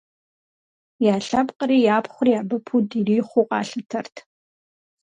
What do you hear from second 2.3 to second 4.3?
абы пуд ирихъуу къалъытэрт.